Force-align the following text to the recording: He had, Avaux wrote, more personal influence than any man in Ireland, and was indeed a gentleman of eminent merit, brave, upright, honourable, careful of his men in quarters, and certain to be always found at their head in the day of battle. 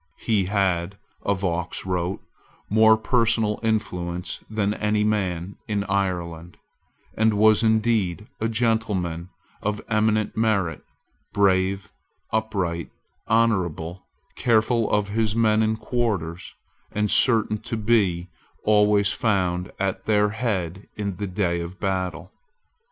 He 0.17 0.45
had, 0.45 0.97
Avaux 1.27 1.85
wrote, 1.85 2.23
more 2.71 2.97
personal 2.97 3.59
influence 3.61 4.43
than 4.49 4.73
any 4.73 5.03
man 5.03 5.57
in 5.67 5.83
Ireland, 5.83 6.57
and 7.15 7.35
was 7.35 7.61
indeed 7.61 8.27
a 8.39 8.49
gentleman 8.49 9.29
of 9.61 9.79
eminent 9.89 10.35
merit, 10.35 10.83
brave, 11.33 11.91
upright, 12.33 12.89
honourable, 13.29 14.03
careful 14.35 14.89
of 14.89 15.09
his 15.09 15.35
men 15.35 15.61
in 15.61 15.77
quarters, 15.77 16.55
and 16.91 17.11
certain 17.11 17.59
to 17.59 17.77
be 17.77 18.27
always 18.63 19.11
found 19.11 19.71
at 19.79 20.05
their 20.05 20.29
head 20.29 20.87
in 20.95 21.17
the 21.17 21.27
day 21.27 21.61
of 21.61 21.79
battle. 21.79 22.31